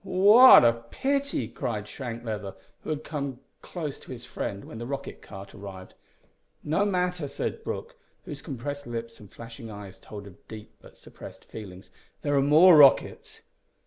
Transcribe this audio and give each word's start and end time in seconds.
"What 0.03 0.65
a 0.65 0.81
pity!" 0.89 1.47
cried 1.47 1.87
Shank 1.87 2.23
Leather, 2.23 2.55
who 2.81 2.89
had 2.89 3.03
come 3.03 3.39
close 3.61 3.99
to 3.99 4.11
his 4.11 4.25
friend 4.25 4.65
when 4.65 4.79
the 4.79 4.87
rocket 4.87 5.21
cart 5.21 5.53
arrived. 5.53 5.93
"No 6.63 6.85
matter," 6.85 7.27
said 7.27 7.63
Brooke, 7.63 7.95
whose 8.25 8.41
compressed 8.41 8.87
lips 8.87 9.19
and 9.19 9.31
flashing 9.31 9.69
eyes 9.69 9.99
told 9.99 10.25
of 10.25 10.47
deep 10.47 10.71
but 10.81 10.97
suppressed 10.97 11.45
feelings. 11.45 11.91
"There 12.23 12.33
are 12.35 12.41
more 12.41 12.77
rockets." 12.77 13.41